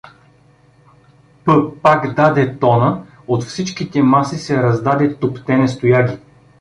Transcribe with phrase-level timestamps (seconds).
[1.45, 1.61] П…
[1.81, 6.17] пак даде тона, от всичките маси се раздаде туптене с тояги.